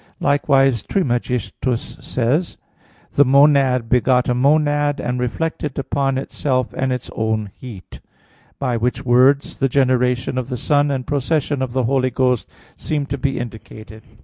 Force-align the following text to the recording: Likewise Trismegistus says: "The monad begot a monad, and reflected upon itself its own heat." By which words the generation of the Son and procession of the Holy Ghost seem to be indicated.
Likewise 0.19 0.81
Trismegistus 0.81 1.95
says: 2.03 2.57
"The 3.11 3.23
monad 3.23 3.87
begot 3.87 4.29
a 4.29 4.33
monad, 4.33 4.99
and 4.99 5.19
reflected 5.19 5.77
upon 5.77 6.17
itself 6.17 6.73
its 6.73 7.11
own 7.15 7.51
heat." 7.53 7.99
By 8.57 8.77
which 8.77 9.05
words 9.05 9.59
the 9.59 9.69
generation 9.69 10.39
of 10.39 10.49
the 10.49 10.57
Son 10.57 10.89
and 10.89 11.05
procession 11.05 11.61
of 11.61 11.73
the 11.73 11.83
Holy 11.83 12.09
Ghost 12.09 12.49
seem 12.75 13.05
to 13.05 13.17
be 13.19 13.37
indicated. 13.37 14.01